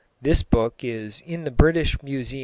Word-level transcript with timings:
This 0.19 0.41
book 0.41 0.83
is 0.83 1.21
in 1.27 1.43
the 1.43 1.51
British 1.51 2.01
Museum. 2.01 2.39